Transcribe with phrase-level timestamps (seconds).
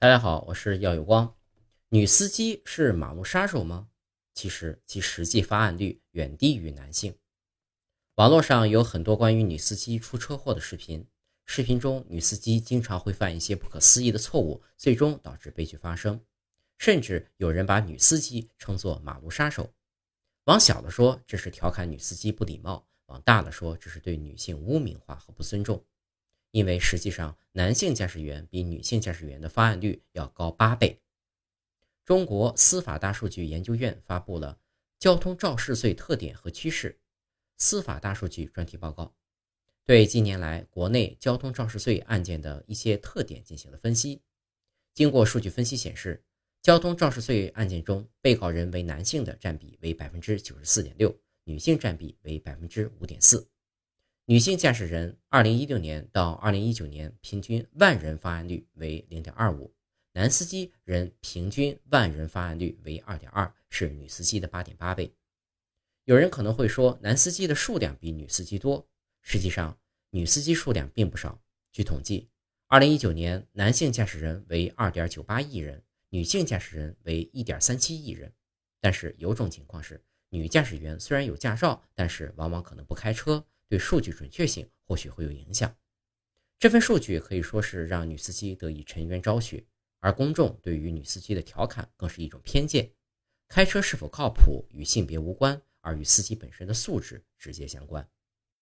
[0.00, 1.34] 大家好，我是耀有光。
[1.88, 3.88] 女司机是马路杀手吗？
[4.32, 7.18] 其实其实际发案率远低于男性。
[8.14, 11.04] 网络上有很多关于女司机出车祸的视频，
[11.46, 16.24] 视频中女司机经常会犯一些不可思议的错误，最终导致悲剧发生。
[16.78, 19.68] 甚至有人把女司机称作马路杀手。
[20.44, 25.84] 往小了说，这是调侃女司机不礼貌；往大了说，这是对女性污名化和不尊重。
[26.52, 31.00] 因为实际上，男性驾驶员比女性驾驶员的发案率要高八倍。
[32.04, 34.54] 中国司法大数据研究院发布了
[35.00, 36.96] 《交通肇事罪特点和趋势：
[37.56, 39.06] 司法大数据专题报告》，
[39.84, 44.22] 对近年来国内交通肇事罪案件的一些特点进行了分析。
[44.94, 46.22] 经过数据分析显示，
[46.62, 53.44] 交通肇事罪案件中，被告人为男性的占比为百分之九十四点六，女性占比为百分之五点四。
[54.30, 59.74] 女性驾驶人，二零一六年到二零一九年平均万人发案率为零点二五，
[60.12, 65.10] 男司机人平均万人发案率为二点二，是女司机的八点八倍。
[66.04, 68.86] 有人可能会说，男司机的数量比女司机多，
[69.22, 69.78] 实际上
[70.10, 71.40] 女司机数量并不少。
[71.72, 72.28] 据统计，
[72.66, 78.30] 二零一九年男性驾驶人为二点九八亿人，女性驾驶人为一点三七亿人。
[78.78, 83.42] 但是有种情况是，女驾驶员虽然有驾照，但是往往可能不开车。
[83.68, 85.76] 对数据准确性或许会有影响。
[86.58, 89.64] 这份数据可以说是让女司机得以沉冤昭雪，
[90.00, 92.90] 而公众对于女司机的调侃更是一种偏见。
[93.46, 98.06] 开车是否靠谱与性别无关，而与司机本身的素质直接相关。